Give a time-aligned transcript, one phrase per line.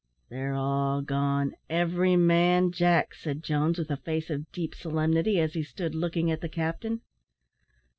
[0.29, 5.53] "They're all gone every man, Jack," said Jones, with a face of deep solemnity, as
[5.53, 7.01] he stood looking at the captain.